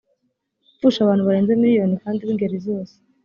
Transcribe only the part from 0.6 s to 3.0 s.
gupfusha abantu barenze miliyoni kandi b ingeri zose